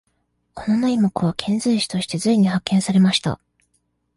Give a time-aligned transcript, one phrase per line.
[0.55, 3.39] 小野妹子は遣隋使として隋に派遣されました。